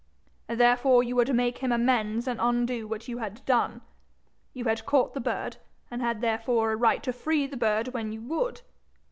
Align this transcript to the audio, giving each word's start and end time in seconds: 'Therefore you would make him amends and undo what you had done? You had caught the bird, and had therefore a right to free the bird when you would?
'Therefore 0.49 1.03
you 1.03 1.15
would 1.15 1.31
make 1.35 1.59
him 1.59 1.71
amends 1.71 2.27
and 2.27 2.39
undo 2.41 2.87
what 2.87 3.07
you 3.07 3.19
had 3.19 3.45
done? 3.45 3.81
You 4.51 4.65
had 4.65 4.83
caught 4.87 5.13
the 5.13 5.19
bird, 5.21 5.57
and 5.91 6.01
had 6.01 6.21
therefore 6.21 6.71
a 6.71 6.75
right 6.75 7.03
to 7.03 7.13
free 7.13 7.45
the 7.45 7.55
bird 7.55 7.89
when 7.89 8.11
you 8.11 8.23
would? 8.23 8.61